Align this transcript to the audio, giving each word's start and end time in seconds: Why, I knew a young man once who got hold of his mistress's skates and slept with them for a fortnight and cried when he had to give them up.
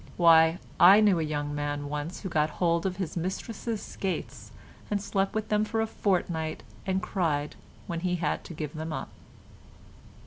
Why, 0.17 0.57
I 0.79 0.99
knew 0.99 1.19
a 1.19 1.23
young 1.23 1.53
man 1.53 1.87
once 1.87 2.21
who 2.21 2.27
got 2.29 2.49
hold 2.49 2.87
of 2.87 2.95
his 2.95 3.15
mistress's 3.15 3.83
skates 3.83 4.51
and 4.89 4.99
slept 4.99 5.35
with 5.35 5.49
them 5.49 5.63
for 5.63 5.79
a 5.79 5.85
fortnight 5.85 6.63
and 6.87 7.03
cried 7.03 7.55
when 7.85 7.99
he 7.99 8.15
had 8.15 8.43
to 8.45 8.55
give 8.55 8.73
them 8.73 8.91
up. 8.93 9.09